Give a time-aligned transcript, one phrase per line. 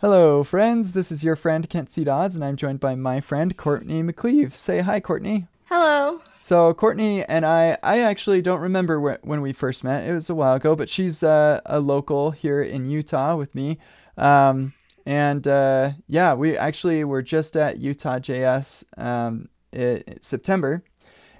[0.00, 0.92] Hello, friends.
[0.92, 2.04] This is your friend Kent C.
[2.04, 4.54] Dodds, and I'm joined by my friend Courtney McCleve.
[4.54, 5.48] Say hi, Courtney.
[5.64, 6.22] Hello.
[6.40, 10.06] So Courtney and I, I actually don't remember wh- when we first met.
[10.08, 13.78] It was a while ago, but she's uh, a local here in Utah with me.
[14.16, 14.72] Um,
[15.04, 20.84] and uh, yeah, we actually were just at Utah JS um, it, September,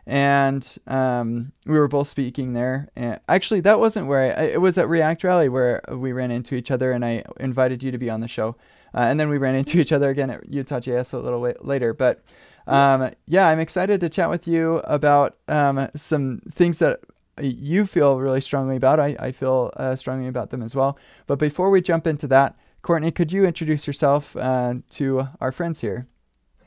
[0.08, 2.88] and um, we were both speaking there.
[2.96, 6.54] And actually, that wasn't where I, it was at React Rally where we ran into
[6.54, 8.56] each other, and I invited you to be on the show.
[8.94, 11.92] Uh, and then we ran into each other again at Utah JS a little later.
[11.92, 12.24] But
[12.66, 17.00] um, yeah, I'm excited to chat with you about um, some things that
[17.38, 18.98] you feel really strongly about.
[18.98, 20.98] I, I feel uh, strongly about them as well.
[21.26, 25.82] But before we jump into that, Courtney, could you introduce yourself uh, to our friends
[25.82, 26.06] here?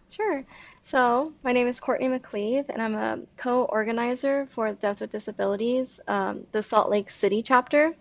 [0.07, 0.45] Sure.
[0.83, 5.99] So, my name is Courtney McCleve, and I'm a co organizer for Devs with Disabilities,
[6.07, 7.93] um, the Salt Lake City chapter.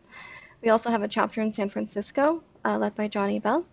[0.63, 3.65] We also have a chapter in San Francisco, uh, led by Johnny Bell.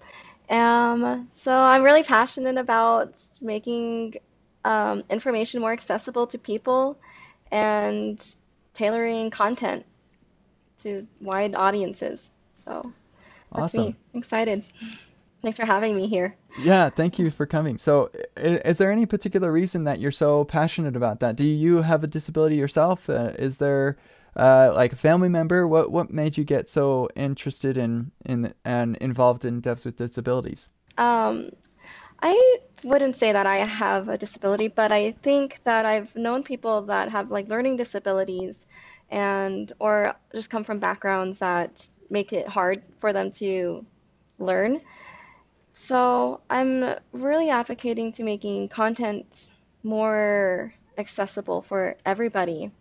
[0.49, 4.15] Um, so, I'm really passionate about making
[4.65, 6.97] um, information more accessible to people
[7.51, 8.23] and
[8.73, 9.85] tailoring content
[10.79, 12.29] to wide audiences.
[12.57, 12.91] So,
[13.55, 13.85] that's Awesome.
[13.85, 13.95] me.
[14.13, 14.63] Excited.
[15.41, 16.35] Thanks for having me here.
[16.59, 17.77] Yeah, thank you for coming.
[17.77, 21.35] So, is, is there any particular reason that you're so passionate about that?
[21.35, 23.09] Do you have a disability yourself?
[23.09, 23.97] Uh, is there
[24.35, 25.67] uh, like a family member?
[25.67, 30.69] What what made you get so interested in in and involved in devs with disabilities?
[30.97, 31.51] Um,
[32.21, 36.81] I wouldn't say that I have a disability, but I think that I've known people
[36.83, 38.65] that have like learning disabilities
[39.09, 43.85] and or just come from backgrounds that make it hard for them to
[44.39, 44.81] learn.
[45.79, 49.47] So I'm really advocating to making content
[49.83, 52.71] more accessible for everybody.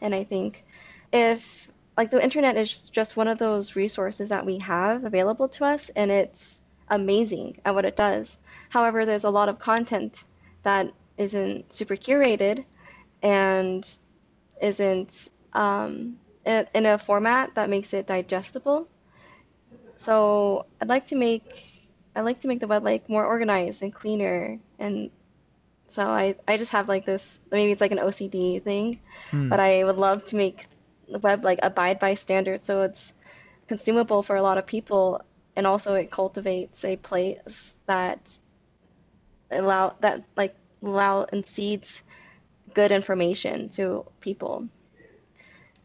[0.00, 0.64] And I think
[1.12, 5.64] if like the internet is just one of those resources that we have available to
[5.64, 8.38] us and it's amazing at what it does.
[8.68, 10.22] However, there's a lot of content
[10.62, 12.64] that isn't super curated
[13.22, 13.90] and
[14.62, 18.86] isn't um, in, in a format that makes it digestible.
[19.96, 21.69] So I'd like to make
[22.14, 25.10] I like to make the web like more organized and cleaner and
[25.88, 29.00] so I, I just have like this maybe it's like an OCD thing,
[29.30, 29.48] Hmm.
[29.48, 30.66] but I would love to make
[31.10, 33.12] the web like abide by standards so it's
[33.68, 35.22] consumable for a lot of people
[35.56, 38.38] and also it cultivates a place that
[39.50, 42.02] allow that like allow and seeds
[42.74, 44.68] good information to people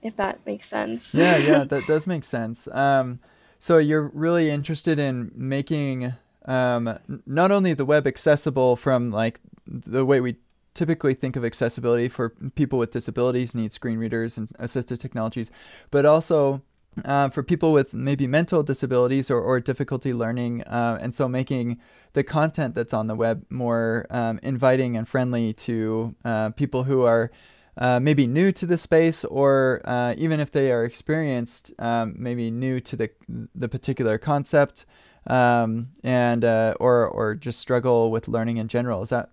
[0.02, 1.16] if that makes sense.
[1.16, 2.68] Yeah, yeah, that does make sense.
[2.68, 3.19] Um,
[3.66, 6.14] so you're really interested in making
[6.46, 10.36] um, not only the web accessible from like the way we
[10.76, 15.50] typically think of accessibility for people with disabilities, need screen readers and assistive technologies,
[15.90, 16.62] but also
[17.06, 21.80] uh, for people with maybe mental disabilities or, or difficulty learning, uh, and so making
[22.14, 27.02] the content that's on the web more um, inviting and friendly to uh, people who
[27.02, 27.32] are
[27.78, 32.50] uh, maybe new to the space, or uh, even if they are experienced, um, maybe
[32.52, 33.09] new to the
[33.53, 34.86] the particular concept,
[35.28, 39.02] um, and uh, or or just struggle with learning in general.
[39.02, 39.30] Is that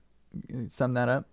[0.68, 1.26] sum that up?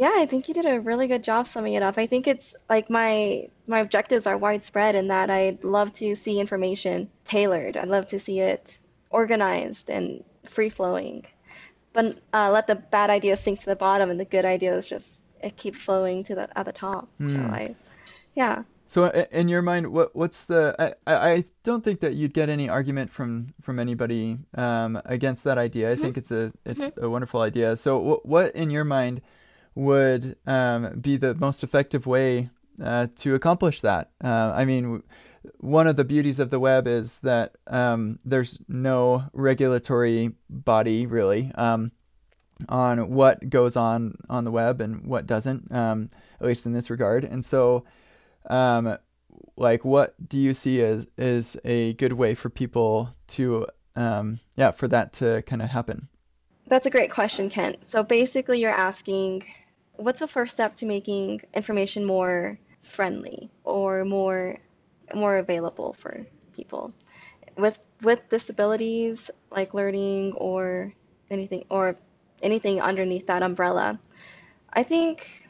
[0.00, 1.98] Yeah, I think you did a really good job summing it up.
[1.98, 6.40] I think it's like my my objectives are widespread in that I'd love to see
[6.40, 7.76] information tailored.
[7.76, 8.78] I'd love to see it
[9.10, 11.26] organized and free flowing,
[11.92, 15.19] but uh, let the bad ideas sink to the bottom and the good ideas just
[15.42, 17.08] uh, keep flowing to the at the top.
[17.18, 17.54] So Hmm.
[17.54, 17.74] I,
[18.34, 18.62] yeah.
[18.86, 20.74] So in your mind, what what's the?
[20.78, 25.44] I, I I don't think that you'd get any argument from from anybody um, against
[25.44, 25.92] that idea.
[25.92, 27.76] I think it's a it's a wonderful idea.
[27.76, 29.22] So what what in your mind
[29.76, 32.50] would um, be the most effective way
[32.82, 34.10] uh, to accomplish that?
[34.24, 35.04] Uh, I mean,
[35.58, 41.52] one of the beauties of the web is that um, there's no regulatory body really
[41.54, 41.92] um,
[42.68, 46.10] on what goes on on the web and what doesn't, um,
[46.40, 47.24] at least in this regard.
[47.24, 47.84] And so
[48.48, 48.96] um,
[49.56, 53.66] like what do you see as is a good way for people to
[53.96, 56.08] um, yeah for that to kind of happen
[56.66, 57.84] That's a great question, Kent.
[57.84, 59.44] So basically, you're asking,
[59.96, 64.58] what's the first step to making information more friendly or more
[65.14, 66.24] more available for
[66.54, 66.92] people
[67.56, 70.94] with with disabilities, like learning or
[71.30, 71.96] anything or
[72.42, 73.98] anything underneath that umbrella?
[74.72, 75.44] I think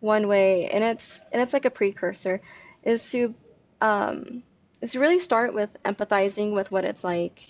[0.00, 2.40] one way, and it's and it's like a precursor,
[2.82, 3.34] is to
[3.80, 4.42] um,
[4.80, 7.42] is to really start with empathizing with what it's like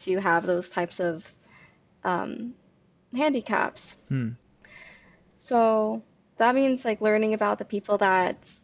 [0.00, 1.34] to have those types of
[2.04, 2.54] um,
[3.14, 3.96] handicaps.
[4.08, 4.30] hmm
[5.36, 6.02] So
[6.36, 8.58] that means like learning about the people that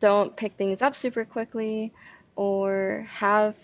[0.00, 1.92] don't pick things up super quickly
[2.36, 3.56] or have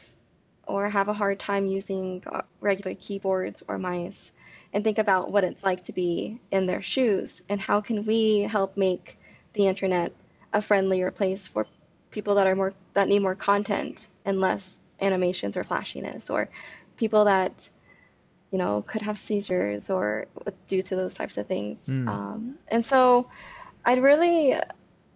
[0.67, 4.33] or have a hard time using uh, regular keyboards or mice
[4.77, 8.43] and think about what it's like to be in their shoes and how can we
[8.43, 9.19] help make
[9.55, 10.13] the internet
[10.53, 11.67] a friendlier place for
[12.11, 16.51] people that are more that need more content and less animations or flashiness or
[16.99, 17.71] people that
[18.51, 20.27] you know could have seizures or
[20.69, 22.09] due to those types of things Mm.
[22.09, 23.31] um, and so
[23.87, 24.55] i'd really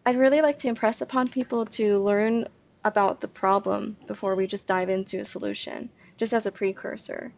[0.07, 2.49] i'd really like to impress upon people to learn
[2.85, 7.31] about the problem before we just dive into a solution just as a precursor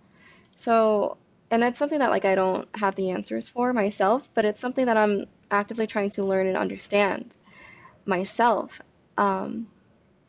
[0.54, 1.16] so
[1.52, 4.86] and it's something that like i don't have the answers for myself but it's something
[4.86, 7.36] that i'm actively trying to learn and understand
[8.06, 8.80] myself
[9.18, 9.68] um,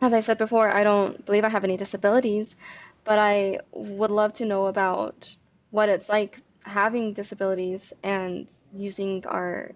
[0.03, 2.55] as I said before, I don't believe I have any disabilities,
[3.03, 5.35] but I would love to know about
[5.71, 9.71] what it's like having disabilities and using our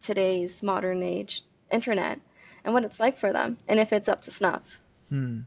[0.00, 1.42] today's modern age
[1.72, 2.20] internet
[2.64, 4.80] and what it's like for them and if it's up to snuff.
[5.08, 5.40] Hmm.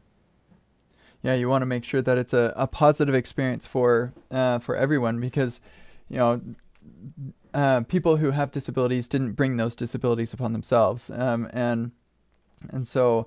[1.22, 4.76] Yeah, you want to make sure that it's a, a positive experience for uh, for
[4.76, 5.60] everyone because,
[6.08, 6.40] you know,
[7.52, 11.90] uh, people who have disabilities didn't bring those disabilities upon themselves, um, and
[12.70, 13.26] and so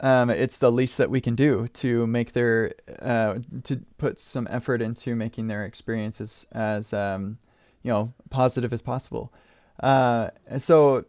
[0.00, 4.46] um, it's the least that we can do to make their uh, to put some
[4.50, 7.38] effort into making their experiences as um,
[7.82, 9.32] you know positive as possible.
[9.80, 10.28] Uh,
[10.58, 11.04] so,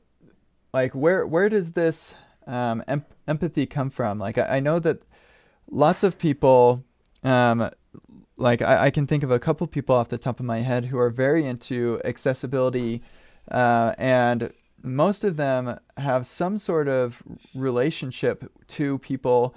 [0.74, 2.16] like, where where does this
[2.48, 4.18] um, em- empathy come from?
[4.18, 5.02] Like, I, I know that
[5.70, 6.84] lots of people,
[7.24, 7.70] um,
[8.38, 10.86] like, I, I can think of a couple people off the top of my head
[10.86, 13.02] who are very into accessibility,
[13.52, 14.52] uh, and
[14.82, 17.22] most of them have some sort of
[17.54, 19.56] relationship to people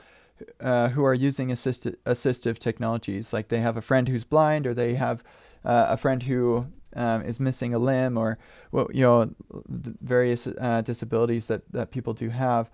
[0.61, 3.33] uh, who are using assist- assistive technologies.
[3.33, 5.23] Like, they have a friend who's blind, or they have
[5.65, 6.67] uh, a friend who
[6.97, 8.39] um, is missing a limb, or
[8.73, 9.31] well, you know,
[9.69, 12.71] various uh, disabilities that that people do have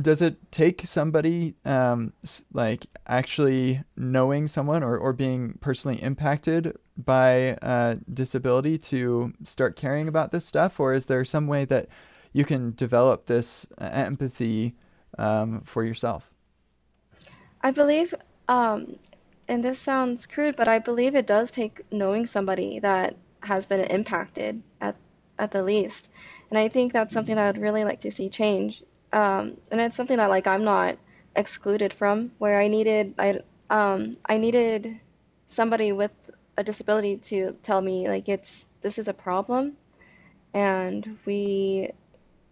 [0.00, 2.12] does it take somebody um,
[2.52, 10.08] like actually knowing someone or, or being personally impacted by uh, disability to start caring
[10.08, 11.88] about this stuff or is there some way that
[12.32, 14.74] you can develop this empathy
[15.18, 16.32] um, for yourself
[17.62, 18.12] I believe,
[18.48, 18.98] um,
[19.46, 23.80] and this sounds crude, but I believe it does take knowing somebody that has been
[23.80, 24.96] impacted at
[25.38, 26.10] at the least.
[26.50, 28.82] And I think that's something that I'd really like to see change.
[29.12, 30.96] Um, and it's something that like I'm not
[31.36, 35.00] excluded from, where I needed I um I needed
[35.46, 36.12] somebody with
[36.56, 39.76] a disability to tell me like it's this is a problem
[40.54, 41.90] and we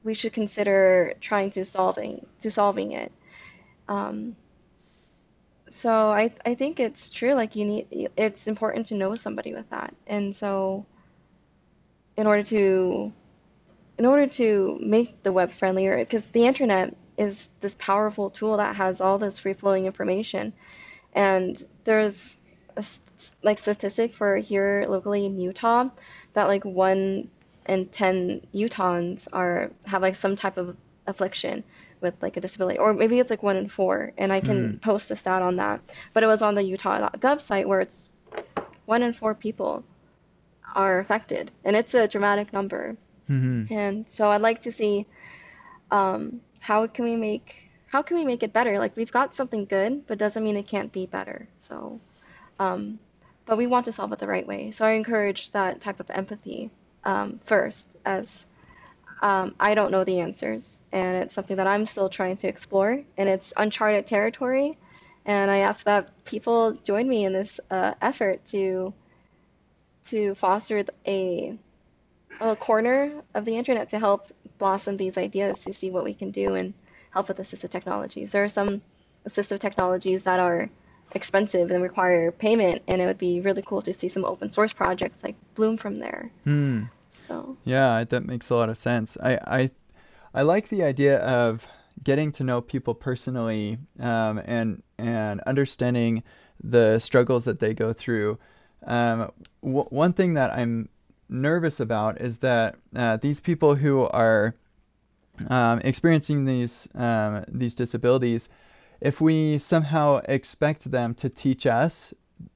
[0.02, 3.12] we should consider trying to solving to solving it.
[3.88, 4.36] Um,
[5.68, 7.34] so I I think it's true.
[7.34, 9.94] Like you need it's important to know somebody with that.
[10.06, 10.86] And so
[12.16, 13.12] in order to
[14.00, 18.74] in order to make the web friendlier, because the internet is this powerful tool that
[18.74, 20.54] has all this free flowing information,
[21.12, 22.38] and there's
[22.78, 22.84] a
[23.42, 25.90] like statistic for here locally in Utah
[26.32, 27.28] that like one
[27.68, 31.62] in ten Utahns are have like some type of affliction
[32.00, 34.80] with like a disability, or maybe it's like one in four, and I can Mm.
[34.80, 35.78] post a stat on that.
[36.14, 38.08] But it was on the Utah.gov site where it's
[38.86, 39.84] one in four people
[40.74, 42.96] are affected, and it's a dramatic number.
[43.30, 43.72] Mm-hmm.
[43.72, 45.06] And so I'd like to see
[45.90, 48.78] um, how can we make how can we make it better?
[48.78, 51.48] Like we've got something good, but doesn't mean it can't be better.
[51.58, 52.00] So,
[52.60, 53.00] um,
[53.46, 54.70] but we want to solve it the right way.
[54.70, 56.70] So I encourage that type of empathy
[57.02, 58.46] um, first, as
[59.22, 63.02] um, I don't know the answers, and it's something that I'm still trying to explore,
[63.18, 64.78] and it's uncharted territory.
[65.26, 68.94] And I ask that people join me in this uh, effort to
[70.06, 71.58] to foster a
[72.40, 74.28] a corner of the internet to help
[74.58, 76.74] blossom these ideas to see what we can do and
[77.12, 78.32] help with assistive technologies.
[78.32, 78.82] There are some
[79.26, 80.70] assistive technologies that are
[81.12, 84.72] expensive and require payment, and it would be really cool to see some open source
[84.72, 86.30] projects like bloom from there.
[86.44, 86.84] Hmm.
[87.18, 89.16] So, Yeah, that makes a lot of sense.
[89.22, 89.70] I, I,
[90.32, 91.66] I like the idea of
[92.02, 96.22] getting to know people personally um, and and understanding
[96.62, 98.38] the struggles that they go through.
[98.86, 99.30] Um,
[99.62, 100.88] w- one thing that I'm
[101.30, 104.56] nervous about is that uh, these people who are
[105.48, 108.48] um, experiencing these um, these disabilities,
[109.00, 112.12] if we somehow expect them to teach us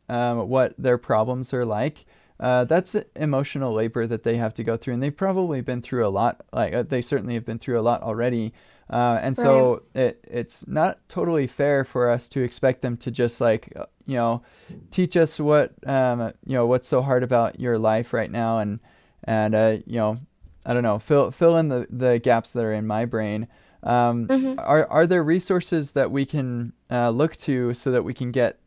[0.09, 2.05] um, what their problems are like,
[2.41, 6.07] uh, that's emotional labor that they have to go through, and they've probably been through
[6.07, 6.45] a lot.
[6.53, 8.53] Like uh, they certainly have been through a lot already,
[8.91, 13.41] uh, and so it it's not totally fair for us to expect them to just
[13.41, 13.73] like
[14.07, 14.43] you know
[14.91, 18.81] teach us what um, you know what's so hard about your life right now, and
[19.25, 20.19] and uh, you know
[20.67, 23.49] I don't know fill fill in the the gaps that are in my brain.
[23.83, 24.55] Um, Mhm.
[24.59, 28.59] Are are there resources that we can uh, look to so that we can get,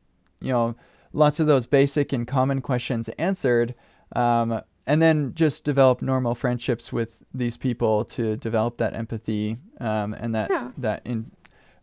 [0.42, 0.76] you know,
[1.14, 3.74] lots of those basic and common questions answered,
[4.16, 10.14] um, and then just develop normal friendships with these people to develop that empathy um,
[10.14, 10.72] and that Yeah.
[10.78, 11.32] that in,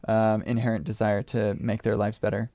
[0.07, 2.51] um, inherent desire to make their lives better.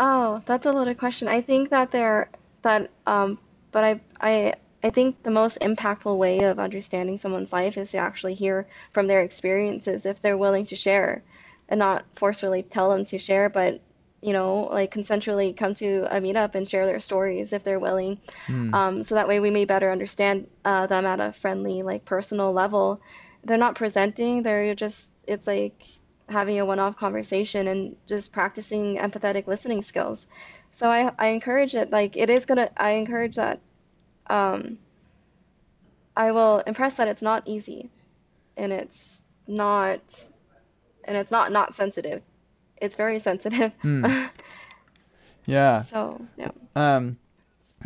[0.00, 1.28] Oh, that's a loaded question.
[1.28, 2.30] I think that there
[2.62, 3.38] that um
[3.72, 7.98] but I I I think the most impactful way of understanding someone's life is to
[7.98, 11.22] actually hear from their experiences if they're willing to share
[11.68, 13.80] and not forcefully tell them to share, but
[14.20, 18.18] you know, like consensually come to a meetup and share their stories if they're willing.
[18.46, 18.74] Hmm.
[18.74, 22.52] Um, so that way we may better understand uh, them at a friendly, like personal
[22.52, 23.00] level.
[23.44, 25.84] They're not presenting, they're just, it's like
[26.28, 30.26] having a one-off conversation and just practicing empathetic listening skills.
[30.72, 33.60] So I, I encourage it, like it is gonna, I encourage that
[34.28, 34.78] um,
[36.16, 37.90] I will impress that it's not easy
[38.56, 40.00] and it's not,
[41.04, 42.22] and it's not not sensitive.
[42.76, 43.72] It's very sensitive.
[43.82, 44.04] Hmm.
[45.48, 45.80] Yeah.
[45.80, 46.50] So, yeah.
[46.76, 47.18] Um,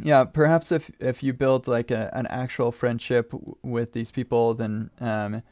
[0.02, 4.54] yeah, perhaps if if you build like a, an actual friendship w- with these people,
[4.54, 5.42] then um,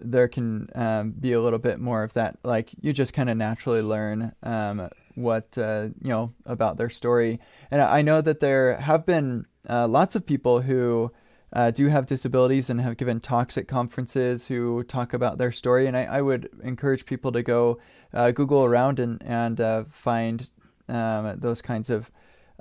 [0.00, 2.36] there can um, be a little bit more of that.
[2.42, 7.40] Like you just kind of naturally learn um, what uh, you know about their story.
[7.70, 11.12] And I know that there have been uh, lots of people who
[11.52, 15.86] uh, do have disabilities and have given talks at conferences who talk about their story.
[15.86, 17.78] And I, I would encourage people to go
[18.12, 20.50] uh, Google around and and uh, find
[20.88, 22.10] um, those kinds of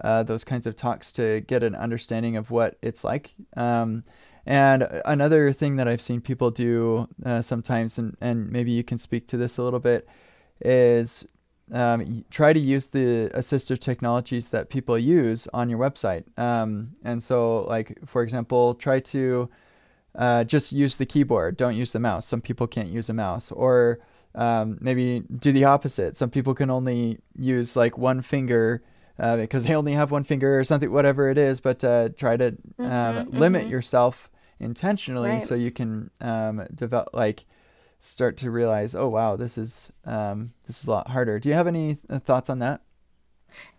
[0.04, 3.34] uh, those kinds of talks to get an understanding of what it's like.
[4.48, 8.98] And another thing that I've seen people do uh, sometimes, and, and maybe you can
[8.98, 10.08] speak to this a little bit,
[10.62, 11.28] is
[11.74, 16.24] um, try to use the assistive technologies that people use on your website.
[16.40, 19.50] Um, and so, like for example, try to
[20.16, 21.58] uh, just use the keyboard.
[21.58, 22.26] Don't use the mouse.
[22.26, 24.00] Some people can't use a mouse, or
[24.34, 26.16] um, maybe do the opposite.
[26.16, 28.82] Some people can only use like one finger
[29.20, 31.60] uh, because they only have one finger or something, whatever it is.
[31.60, 32.48] But uh, try to
[32.80, 33.72] um, Mhm, limit mhm.
[33.72, 35.40] yourself intentionally Right.
[35.40, 37.46] so you can um, develop like
[38.02, 41.40] start to realize, oh wow, this is um, this is a lot harder.
[41.40, 42.82] Do you have any uh, thoughts on that?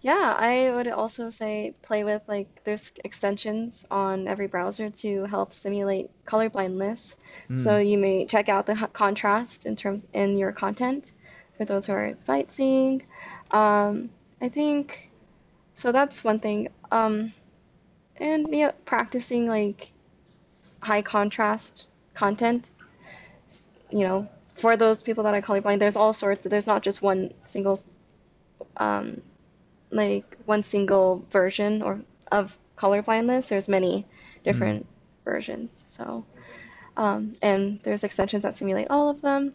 [0.01, 5.55] Yeah, I would also say play with like there's extensions on every browser to help
[5.55, 7.17] simulate color blindness.
[7.53, 11.13] So Mm, you may check out the h- contrast in terms in your content
[11.57, 13.03] for those who are sightseeing.
[13.53, 15.11] Um, I think
[15.75, 16.69] so that's one thing.
[16.93, 17.35] Um,
[18.17, 19.93] and yeah, practicing like
[20.81, 22.71] high contrast content,
[23.91, 26.45] you know, for those people that are colorblind, there's all sorts.
[26.45, 27.79] There's not just one single
[28.77, 29.23] um,
[29.91, 32.01] like one single version or
[32.33, 33.49] of color blindness.
[33.49, 34.87] There's many mm, different
[35.25, 35.85] versions.
[35.87, 36.25] So,
[36.97, 39.55] um, and there's extensions that simulate all of them.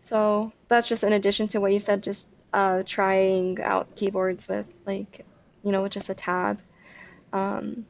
[0.00, 4.66] So that's just in addition to what you said, just uh, trying out keyboards with
[4.86, 5.24] like,
[5.62, 6.60] you know, with just a tab,
[7.32, 7.84] um,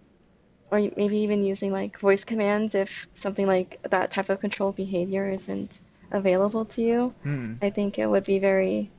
[0.70, 5.30] or maybe even using like voice commands if something like that type of control behavior
[5.30, 5.80] isn't
[6.12, 7.14] available to you.
[7.24, 7.58] mm.
[7.62, 8.90] I think it would be very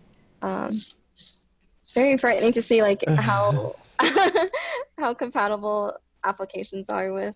[0.42, 0.72] um,
[1.94, 3.76] very frightening to see like how
[4.98, 7.36] how compatible applications are with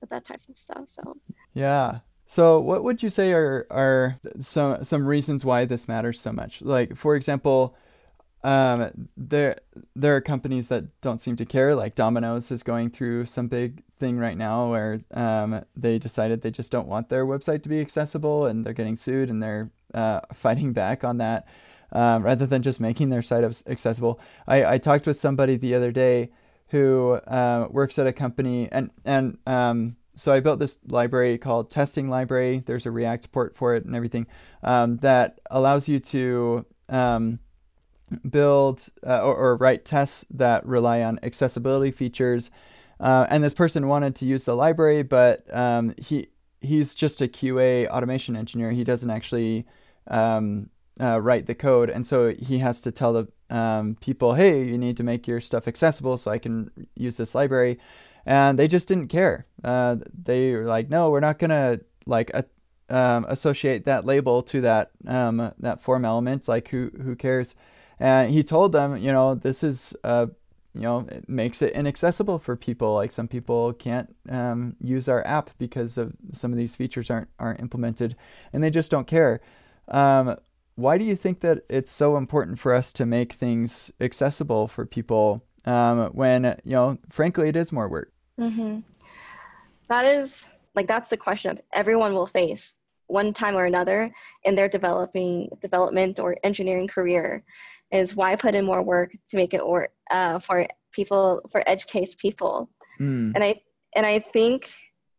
[0.00, 0.88] with that type of stuff.
[0.88, 1.16] So
[1.54, 2.00] Yeah.
[2.26, 6.62] So, what would you say are are some some reasons why this matters so much?
[6.62, 7.74] Like, for example,
[8.42, 9.58] um, there
[9.94, 11.74] there are companies that don't seem to care.
[11.74, 16.50] Like Domino's is going through some big thing right now where um, they decided they
[16.50, 20.20] just don't want their website to be accessible, and they're getting sued, and they're uh,
[20.32, 21.46] fighting back on that
[21.92, 24.20] um, rather than just making their site accessible.
[24.46, 26.30] I, I talked with somebody the other day
[26.68, 31.70] who uh, works at a company, and and um, so I built this library called
[31.70, 32.62] Testing Library.
[32.64, 34.26] There's a React port for it and everything
[34.62, 37.38] um, that allows you to um,
[38.28, 42.50] build uh, or, or write tests that rely on accessibility features.
[42.98, 46.28] Uh, and this person wanted to use the library, but um, he
[46.60, 48.72] he's just a QA automation engineer.
[48.72, 49.66] He doesn't actually
[50.08, 50.68] um,
[51.00, 54.76] uh, write the code, and so he has to tell the um, people, "Hey, you
[54.76, 57.78] need to make your stuff accessible so I can use this library."
[58.26, 59.46] And they just didn't care.
[59.64, 62.30] Uh, they were like, "No, we're not gonna like
[62.90, 66.48] um, associate that label to that um, that form element.
[66.48, 67.54] Like, who who cares?"
[68.00, 70.26] And he told them, you know, this is uh,
[70.74, 72.94] you know, it makes it inaccessible for people.
[72.94, 77.28] Like some people can't um, use our app because of some of these features aren't
[77.38, 78.16] aren't implemented,
[78.52, 79.40] and they just don't care.
[79.88, 80.36] Um,
[80.76, 84.86] why do you think that it's so important for us to make things accessible for
[84.86, 88.12] people um, when you know, frankly, it is more work?
[88.38, 88.78] hmm
[89.88, 92.78] that is like that's the question everyone will face
[93.08, 94.10] one time or another
[94.44, 97.42] in their developing development or engineering career
[97.92, 101.86] is why put in more work to make it work uh, for people for edge
[101.86, 102.70] case people.
[103.00, 103.32] Mm.
[103.34, 103.58] and i
[103.96, 104.70] and i think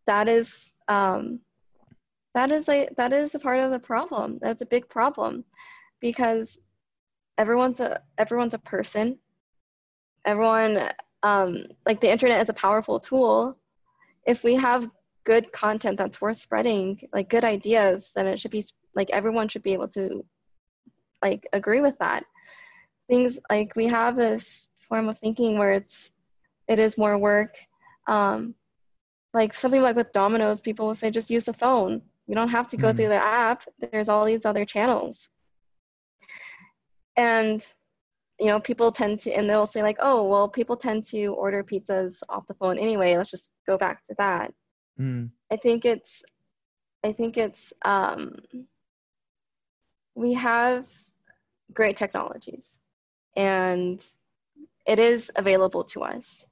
[0.05, 1.39] that is um,
[2.33, 4.39] that is a that is a part of the problem.
[4.41, 5.43] That's a big problem
[5.99, 6.59] because
[7.37, 9.17] everyone's a everyone's a person.
[10.25, 10.89] Everyone
[11.23, 13.57] um, like the internet is a powerful tool.
[14.25, 14.89] If we have
[15.23, 18.63] good content that's worth spreading like good ideas then it should be
[18.95, 20.25] like everyone should be able to
[21.21, 22.23] like agree with that
[23.11, 26.11] things like we have this form of thinking where it's
[26.69, 27.57] it is more work.
[28.07, 28.55] Um,
[29.33, 32.01] like something like with domino's people will say just use the phone.
[32.27, 33.65] You don't have to go mm through the app.
[33.79, 35.29] There's all these other channels.
[37.17, 37.59] And
[38.39, 41.63] you know people tend to and they'll say like oh well people tend to order
[41.63, 43.17] pizzas off the phone anyway.
[43.17, 44.53] Let's just go back to that.
[44.99, 45.31] Mm.
[45.49, 46.21] i think it's
[47.03, 48.35] i think it's um
[50.15, 50.85] we have
[51.73, 52.77] great technologies
[53.35, 54.05] and
[54.85, 56.45] it is available to us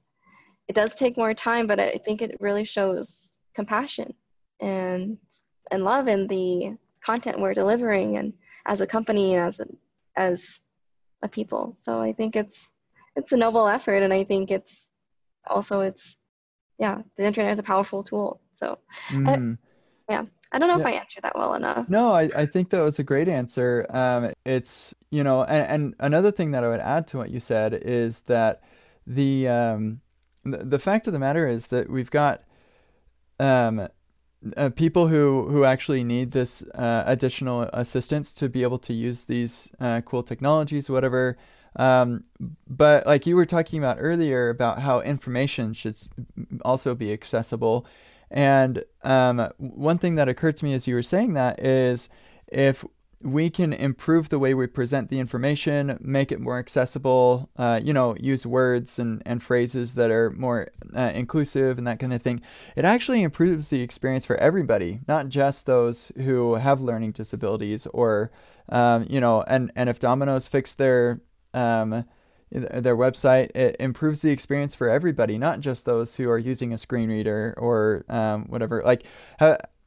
[0.68, 4.12] it does take more time but i think it really shows compassion
[4.60, 5.18] and
[5.70, 8.32] and love in the content we're delivering and
[8.66, 9.66] as a company and as a,
[10.16, 10.60] as
[11.22, 11.76] a people.
[11.80, 12.70] So I think it's
[13.16, 14.90] it's a noble effort, and I think it's
[15.46, 16.16] also it's
[16.78, 18.40] yeah, the internet is a powerful tool.
[18.54, 19.28] So mm.
[19.28, 20.80] I, yeah, I don't know yeah.
[20.80, 21.88] if I answered that well enough.
[21.88, 23.86] No, I, I think that was a great answer.
[23.90, 27.40] Um, it's you know, and, and another thing that I would add to what you
[27.40, 28.62] said is that
[29.06, 30.00] the um,
[30.44, 32.42] the, the fact of the matter is that we've got
[33.38, 33.88] um
[34.56, 39.22] uh, people who who actually need this uh, additional assistance to be able to use
[39.22, 41.36] these uh, cool technologies, whatever.
[41.76, 42.24] Um,
[42.66, 45.96] but like you were talking about earlier about how information should
[46.64, 47.86] also be accessible,
[48.30, 52.08] and um, one thing that occurred to me as you were saying that is
[52.48, 52.84] if
[53.22, 57.92] we can improve the way we present the information, make it more accessible, uh, you
[57.92, 62.22] know, use words and, and phrases that are more uh, inclusive and that kind of
[62.22, 62.40] thing.
[62.76, 68.30] It actually improves the experience for everybody, not just those who have learning disabilities or,
[68.70, 71.20] um, you know, and, and if Domino's fix their,
[71.52, 72.06] um,
[72.52, 76.78] their website, it improves the experience for everybody, not just those who are using a
[76.78, 78.82] screen reader or um, whatever.
[78.84, 79.04] Like,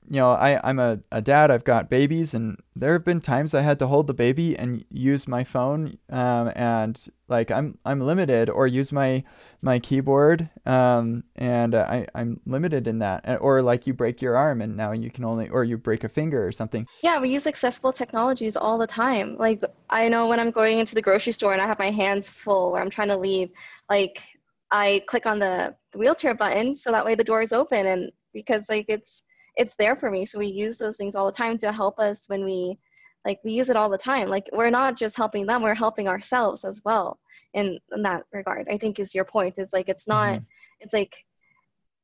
[0.10, 3.54] you know, I, I'm a, a dad, I've got babies, and there have been times
[3.54, 8.00] I had to hold the baby and use my phone, um, and like I'm I'm
[8.00, 9.24] limited, or use my
[9.62, 14.62] my keyboard, um, and I I'm limited in that, or like you break your arm
[14.62, 16.86] and now you can only, or you break a finger or something.
[17.02, 19.38] Yeah, we use accessible technologies all the time.
[19.38, 22.30] Like I know when I'm going into the grocery store and I have my hands
[22.30, 23.50] full, or I'm trying to leave,
[23.90, 24.22] like
[24.70, 28.68] I click on the wheelchair button so that way the door is open, and because
[28.70, 29.23] like it's
[29.56, 30.26] it's there for me.
[30.26, 32.78] So we use those things all the time to help us when we
[33.26, 34.28] like we use it all the time.
[34.28, 37.20] Like we're not just helping them, we're helping ourselves as well
[37.54, 38.68] in, in that regard.
[38.70, 40.44] I think is your point is like it's not mm-hmm.
[40.80, 41.26] it's like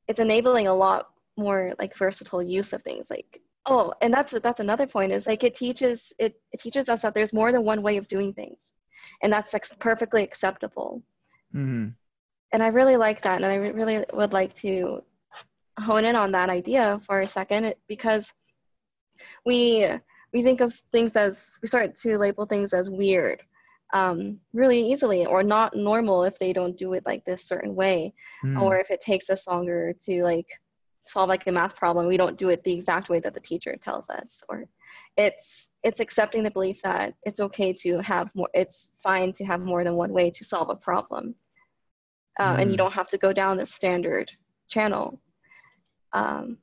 [0.08, 4.60] it's enabling a lot more like versatile use of things like oh and that's that's
[4.60, 7.82] another point is like it teaches it, it teaches us that there's more than one
[7.82, 8.74] way of doing things
[9.24, 11.02] and that's ex- perfectly acceptable
[11.56, 11.88] mm-hmm.
[12.52, 15.02] and i really like that and i really would like to
[15.80, 18.34] hone in on that idea for a second because
[19.46, 19.88] we
[20.34, 23.42] we think of things as we start to label things as weird
[23.94, 28.13] um, really easily or not normal if they don't do it like this certain way
[28.46, 28.62] mm.
[28.62, 30.48] or if it takes us longer to like
[31.02, 33.76] solve like a math problem we don't do it the exact way that the teacher
[33.82, 34.65] tells us or
[35.18, 39.62] it's it's accepting the belief that it's okay to have more it's fine to have
[39.62, 41.34] more than one way to solve a problem
[42.39, 42.62] uh, mm.
[42.62, 42.84] and you hmm.
[42.84, 44.30] don't have to go down the standard
[44.68, 45.20] channel
[46.13, 46.58] um,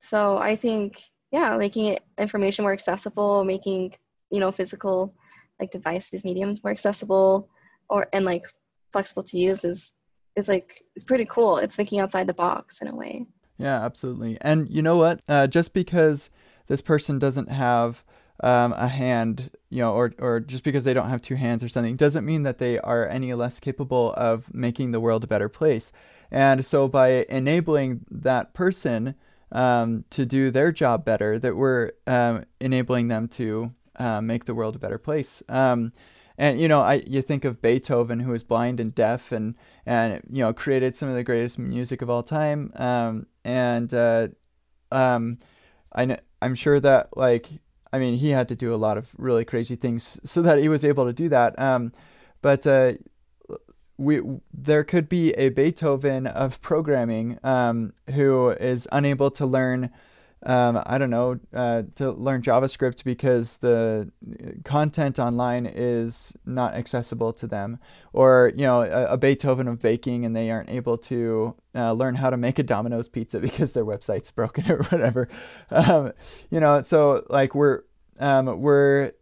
[0.00, 3.94] so I think, yeah, making information more accessible, making,
[4.30, 5.14] you know, physical
[5.60, 7.48] like devices, mediums more accessible
[7.88, 8.46] or, and like
[8.92, 9.92] flexible to use is,
[10.36, 11.58] is like, it's pretty cool.
[11.58, 13.26] It's thinking outside the box in a way.
[13.56, 14.36] Yeah, absolutely.
[14.40, 15.20] And you know what?
[15.28, 16.28] Uh, just because
[16.66, 18.04] this person doesn't have
[18.42, 21.68] um, a hand, you know, or, or just because they don't have two hands or
[21.68, 25.48] something, doesn't mean that they are any less capable of making the world a better
[25.48, 25.92] place.
[26.34, 29.14] And so by enabling that person
[29.52, 34.54] um, to do their job better, that we're um, enabling them to uh, make the
[34.54, 35.44] world a better place.
[35.48, 35.92] Um,
[36.36, 39.54] and you know, I you think of Beethoven, who was blind and deaf, and
[39.86, 42.72] and you know created some of the greatest music of all time.
[42.74, 44.26] Um, and uh,
[44.90, 45.38] um,
[45.94, 47.48] I I'm sure that like
[47.92, 50.68] I mean he had to do a lot of really crazy things so that he
[50.68, 51.56] was able to do that.
[51.60, 51.92] Um,
[52.42, 52.94] but uh,
[53.96, 54.20] we
[54.52, 59.90] there could be a Beethoven of programming um, who is unable to learn
[60.46, 64.10] um, I don't know, uh, to learn JavaScript because the
[64.64, 67.78] content online is not accessible to them,
[68.12, 72.16] or you know, a, a Beethoven of baking, and they aren't able to uh, learn
[72.16, 75.28] how to make a Domino's pizza because their website's broken or whatever.
[75.70, 76.12] Um,
[76.50, 77.82] you know, so like we're
[78.20, 79.12] um, we're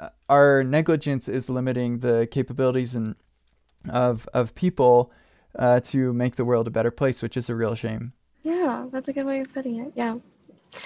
[0.00, 3.14] uh, our negligence is limiting the capabilities and
[3.88, 5.12] of of people
[5.58, 8.12] uh, to make the world a better place, which is a real shame.
[8.42, 9.92] Yeah, that's a good way of putting it.
[9.94, 10.16] Yeah.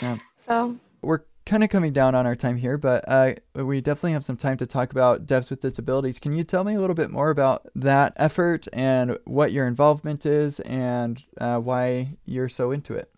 [0.03, 0.19] Yeah.
[0.39, 4.25] So we're kind of coming down on our time here, but uh, we definitely have
[4.25, 6.19] some time to talk about devs with disabilities.
[6.19, 10.27] Can you tell me a little bit more about that effort and what your involvement
[10.27, 13.11] is and uh, why you're so into it?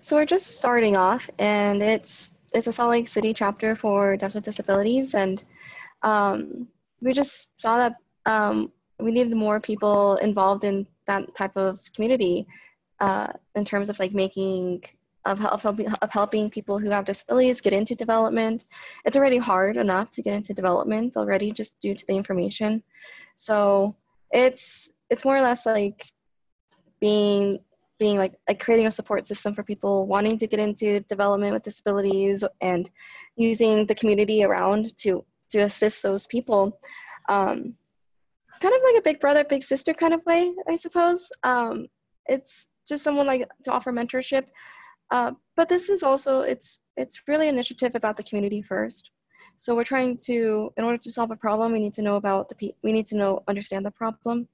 [0.00, 4.34] So we're just starting off, and it's it's a Salt Lake City chapter for devs
[4.34, 5.42] with disabilities, and
[6.02, 6.68] um,
[7.00, 12.46] we just saw that um, we needed more people involved in that type of community
[13.00, 14.82] uh, in terms of like making
[15.24, 18.66] of, helping, of helping people who have disabilities get into development.
[19.04, 22.82] It's already hard enough to get into development already just due to the information.
[23.36, 23.96] So
[24.30, 26.04] it's it's more or less like
[27.00, 27.58] being
[27.98, 31.62] being like like creating a support system for people wanting to get into development with
[31.62, 32.90] disabilities and
[33.36, 36.78] using the community around to to assist those people.
[37.28, 37.74] Um,
[38.60, 41.30] kind of like a big brother, big sister kind of way, I suppose.
[41.42, 41.86] Um,
[42.26, 44.44] it's just someone like to offer mentorship
[45.10, 49.10] uh, but this is also it's it's really initiative about the community first.
[49.58, 52.48] So we're trying to, in order to solve a problem, we need to know about
[52.48, 54.48] the we need to know understand the problem.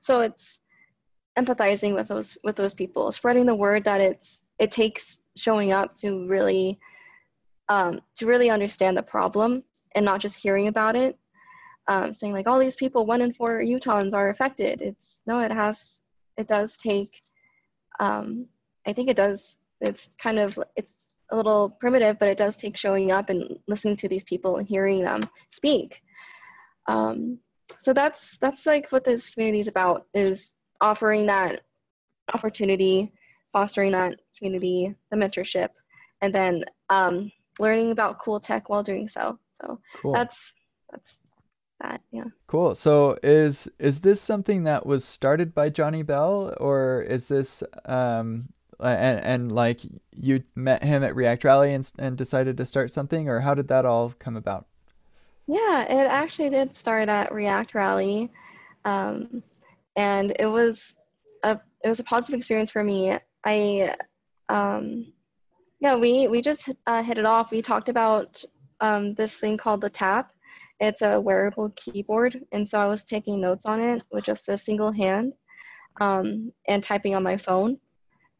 [0.00, 0.60] So it's
[1.38, 5.94] empathizing with those with those people, spreading the word that it's it takes showing up
[5.96, 6.78] to really
[7.68, 9.62] um, to really understand the problem
[9.94, 11.18] and not just hearing about it.
[11.92, 14.80] Um, saying like all these people, one in four Utahns are affected.
[14.80, 16.02] It's no, it has
[16.36, 17.20] it does take
[18.00, 18.46] um,
[18.86, 19.58] I think it does.
[19.80, 23.96] It's kind of it's a little primitive, but it does take showing up and listening
[23.98, 26.02] to these people and hearing them speak.
[26.86, 27.38] Um,
[27.78, 31.62] so that's that's like what this community is about: is offering that
[32.34, 33.12] opportunity,
[33.52, 35.70] fostering that community, the mentorship,
[36.20, 39.38] and then um, learning about cool tech while doing so.
[39.54, 40.12] So cool.
[40.12, 40.52] that's
[40.90, 41.14] that's
[41.82, 42.00] that.
[42.10, 42.24] Yeah.
[42.46, 42.74] Cool.
[42.74, 48.48] So is is this something that was started by Johnny Bell, or is this um,
[48.80, 49.80] and and like
[50.16, 53.68] you met him at React Rally and and decided to start something, or how did
[53.68, 54.66] that all come about?
[55.46, 58.30] Yeah, it actually did start at React Rally,
[58.84, 59.42] um,
[59.96, 60.94] and it was
[61.42, 63.18] a it was a positive experience for me.
[63.44, 63.94] I
[64.48, 65.12] um,
[65.80, 67.50] yeah, we we just uh, hit it off.
[67.50, 68.42] We talked about
[68.80, 70.31] um, this thing called the Tap.
[70.82, 74.58] It's a wearable keyboard, and so I was taking notes on it with just a
[74.58, 75.32] single hand
[76.00, 77.78] um, and typing on my phone.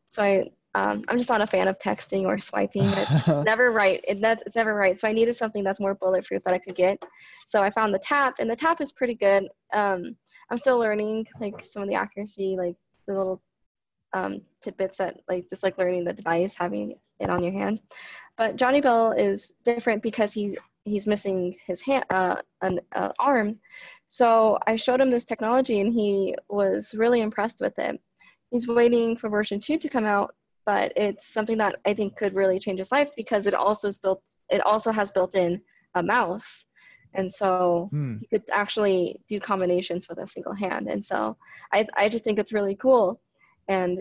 [0.09, 2.83] So I, um, I'm just not a fan of texting or swiping.
[2.83, 4.05] It's, never right.
[4.09, 4.98] It, it's never right.
[4.98, 7.05] So I needed something that's more bulletproof that I could get.
[7.46, 9.48] So I found the tap, and the tap is pretty good.
[9.72, 10.16] Um,
[10.50, 12.74] I'm still learning like some of the accuracy, like
[13.07, 13.40] the little
[14.14, 17.78] um, tidbits that like just like learning the device, having it on your hand.
[18.37, 23.59] But Johnny Bell is different because he he's missing his hand, uh, an uh, arm.
[24.07, 28.01] So I showed him this technology, and he was really impressed with it
[28.53, 32.35] he's waiting for version two to come out, but it's something that I think could
[32.35, 34.23] really change his life because it also is built.
[34.51, 35.61] It also has built-in
[35.97, 36.64] a mouse,
[37.14, 38.18] and so hmm.
[38.21, 40.88] he could actually do combinations with a single hand.
[40.88, 41.37] And so
[41.73, 43.21] I I just think it's really cool.
[43.68, 44.01] And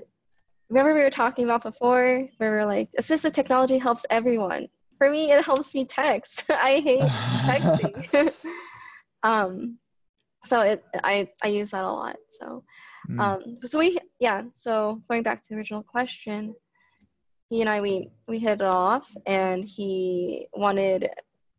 [0.69, 4.67] remember we were talking about before where we are like assistive technology helps everyone.
[5.01, 6.45] For me, it helps me text.
[6.49, 7.01] I hate
[7.49, 8.31] texting.
[9.23, 9.79] um,
[10.45, 12.17] so it I I use that a lot.
[12.39, 12.63] So
[13.09, 13.19] Mm.
[13.19, 14.43] Um, so we, yeah.
[14.53, 16.55] So going back to the original question,
[17.49, 21.09] he and I we we hit it off, and he wanted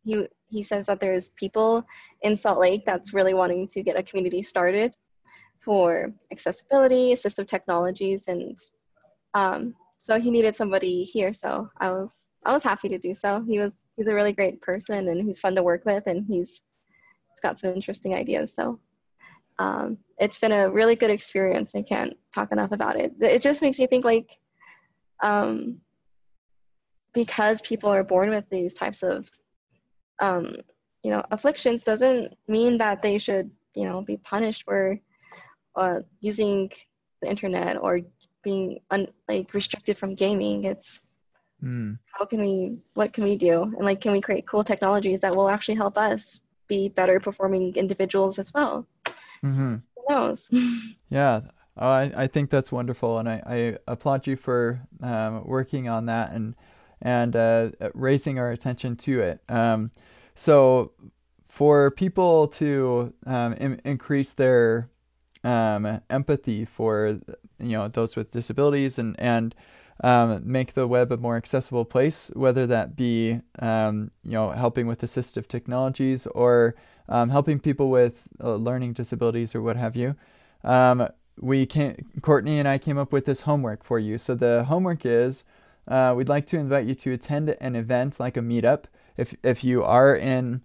[0.03, 1.85] he he says that there's people
[2.21, 4.93] in Salt Lake that's really wanting to get a community started
[5.59, 8.57] for accessibility, assistive technologies, and
[9.33, 11.31] um, so he needed somebody here.
[11.31, 13.41] So I was I was happy to do so.
[13.47, 16.61] He was he's a really great person, and he's fun to work with, and he's
[17.29, 18.53] he's got some interesting ideas.
[18.53, 18.81] So
[19.59, 21.73] um, it's been a really good experience.
[21.73, 23.13] I can't talk enough about it.
[23.21, 24.29] It just makes me think like,
[25.23, 25.77] um,
[27.13, 29.31] because people are born with these types of,
[30.19, 30.57] um,
[31.01, 34.99] you know, afflictions doesn't mean that they should, you know, be punished for
[35.77, 36.69] uh, using
[37.23, 38.01] the internet or
[38.43, 40.65] being un- like restricted from gaming.
[40.65, 41.01] It's
[41.63, 41.97] mm.
[42.11, 45.35] how can we, what can we do, and like, can we create cool technologies that
[45.35, 48.87] will actually help us be better performing individuals as well?
[49.43, 49.75] Mm-hmm.
[49.95, 50.49] Who knows?
[51.09, 51.41] yeah,
[51.75, 56.05] Oh, I, I think that's wonderful, and I, I applaud you for um, working on
[56.05, 56.55] that and
[57.01, 59.41] and uh, raising our attention to it.
[59.49, 59.91] Um,
[60.35, 60.91] so,
[61.45, 64.89] for people to um, in- increase their
[65.43, 67.19] um, empathy for
[67.59, 69.55] you know those with disabilities and and
[70.03, 74.87] um, make the web a more accessible place, whether that be um, you know helping
[74.87, 76.75] with assistive technologies or
[77.09, 80.15] um, helping people with uh, learning disabilities or what have you.
[80.63, 81.07] Um,
[81.39, 84.17] we can Courtney and I came up with this homework for you.
[84.17, 85.43] So the homework is
[85.87, 88.85] uh, we'd like to invite you to attend an event like a meetup.
[89.17, 90.61] If if you are in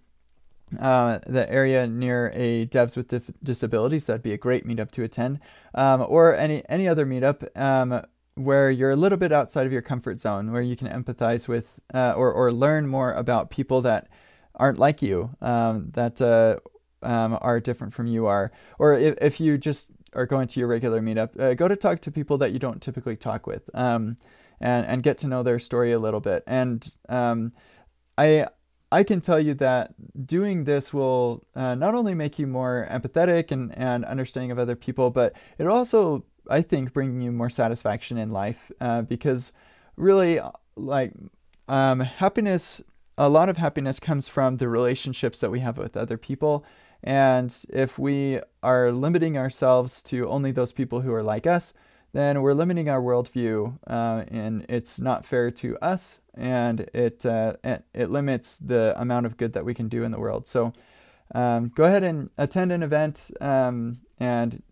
[0.79, 5.03] uh, the area near a devs with dif- disabilities, that'd be a great meetup to
[5.03, 5.39] attend,
[5.73, 8.01] um, or any any other meetup um,
[8.35, 11.79] where you're a little bit outside of your comfort zone, where you can empathize with
[11.93, 14.07] uh, or or learn more about people that
[14.55, 16.57] aren't like you, um, that uh,
[17.01, 20.67] um, are different from you are, or if, if you just are going to your
[20.67, 24.17] regular meetup, uh, go to talk to people that you don't typically talk with, um,
[24.59, 26.43] and and get to know their story a little bit.
[26.45, 27.53] And um,
[28.17, 28.47] I
[28.91, 29.93] I can tell you that
[30.25, 34.75] doing this will uh, not only make you more empathetic and, and understanding of other
[34.75, 39.51] people, but it also, I think, bring you more satisfaction in life uh, because
[39.95, 40.39] really,
[40.75, 41.13] like,
[41.67, 42.81] um, happiness,
[43.17, 46.65] a lot of happiness comes from the relationships that we have with other people.
[47.03, 51.73] And if we are limiting ourselves to only those people who are like us,
[52.11, 57.53] then we're limiting our worldview, uh, and it's not fair to us, and it, uh,
[57.93, 60.47] it limits the amount of good that we can do in the world.
[60.47, 60.73] So
[61.35, 64.63] um, go ahead and attend an event um, and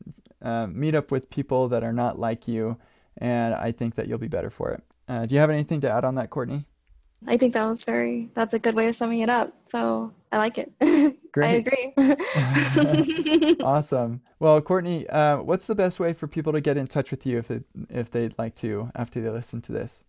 [0.42, 2.78] uh, meet up with people that are not like you,
[3.18, 4.84] and I think that you'll be better for it.
[5.08, 6.66] Uh, do you have anything to add on that, Courtney?
[7.26, 9.54] I think that was very, that's a good way of summing it up.
[9.70, 10.72] So I like it.
[11.32, 11.68] Great.
[11.96, 13.56] I agree.
[13.64, 14.22] awesome.
[14.40, 17.40] Well, Courtney, uh, what's the best way for people to get in touch with you
[17.40, 20.04] if, it, if they'd like to after they listen to this?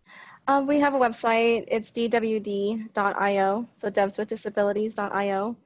[0.49, 1.67] Um, we have a website.
[1.69, 5.57] It's dwd.io, so devswithdisabilities.io.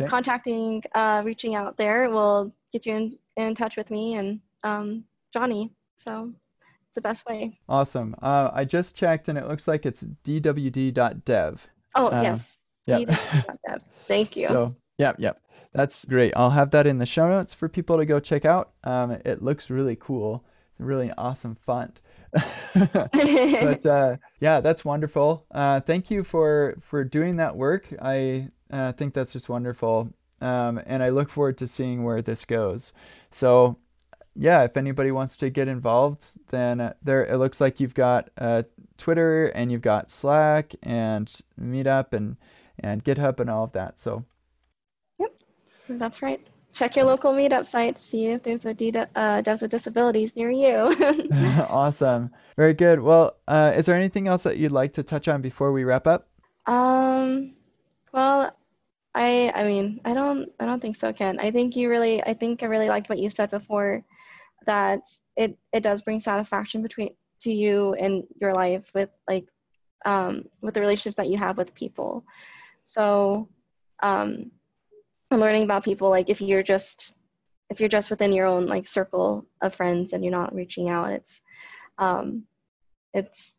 [0.00, 0.08] Okay.
[0.08, 5.02] Contacting, uh, reaching out there will get you in, in touch with me and um,
[5.32, 5.72] Johnny.
[5.96, 7.58] So it's the best way.
[7.68, 8.14] Awesome.
[8.22, 11.68] Uh, I just checked and it looks like it's dwd.dev.
[11.96, 12.58] Oh, uh, yes.
[12.86, 12.98] Yeah.
[12.98, 13.82] dwd.dev.
[14.06, 14.46] Thank you.
[14.46, 15.32] So, yeah, yeah.
[15.72, 16.32] That's great.
[16.36, 18.70] I'll have that in the show notes for people to go check out.
[18.84, 20.44] Um, it looks really cool.
[20.78, 22.00] Really awesome font.
[22.74, 25.46] but uh, yeah, that's wonderful.
[25.50, 27.92] Uh, thank you for for doing that work.
[28.00, 32.44] I uh, think that's just wonderful, um, and I look forward to seeing where this
[32.44, 32.92] goes.
[33.30, 33.78] So
[34.40, 38.30] yeah, if anybody wants to get involved, then uh, there it looks like you've got
[38.38, 38.62] uh,
[38.96, 42.36] Twitter and you've got Slack and Meetup and
[42.78, 43.98] and GitHub and all of that.
[43.98, 44.24] So,
[45.18, 45.34] yep,
[45.88, 46.46] that's right.
[46.78, 48.04] Check your local meetup sites.
[48.04, 50.94] See if there's a D- uh, devs with disabilities near you.
[51.68, 53.00] awesome, very good.
[53.00, 56.06] Well, uh, is there anything else that you'd like to touch on before we wrap
[56.06, 56.28] up?
[56.66, 57.56] Um,
[58.12, 58.56] well,
[59.12, 61.40] I I mean I don't I don't think so, Ken.
[61.40, 64.04] I think you really I think I really liked what you said before
[64.64, 65.00] that
[65.36, 67.10] it it does bring satisfaction between
[67.40, 69.48] to you and your life with like
[70.04, 72.24] um, with the relationships that you have with people.
[72.84, 73.48] So
[74.00, 74.52] um,
[75.36, 77.14] learning about people like if you're just
[77.70, 81.12] if you're just within your own like circle of friends and you're not reaching out,
[81.12, 81.42] it's
[81.98, 82.44] um,
[83.12, 83.54] it's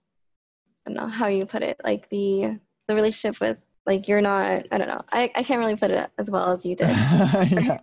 [0.85, 4.65] I don't know how you put it like the the relationship with like you're not
[4.71, 6.89] I don't know I, I can't really put it as well as you did.
[6.89, 7.79] yeah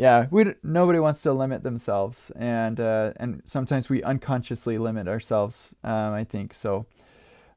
[0.00, 5.74] yeah, we nobody wants to limit themselves, and uh, and sometimes we unconsciously limit ourselves.
[5.84, 6.86] Um, I think so.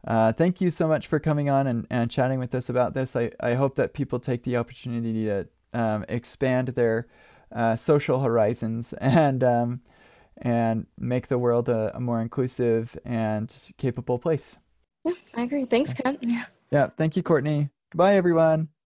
[0.05, 3.15] Uh, thank you so much for coming on and, and chatting with us about this.
[3.15, 7.07] I, I hope that people take the opportunity to um, expand their
[7.51, 9.81] uh, social horizons and um,
[10.37, 14.57] and make the world a, a, more inclusive and capable place.
[15.05, 15.65] Yeah, I agree.
[15.65, 16.17] Thanks, Ken.
[16.21, 16.45] Yeah.
[16.71, 16.89] Yeah.
[16.97, 17.69] Thank you, Courtney.
[17.91, 18.72] Goodbye, everyone.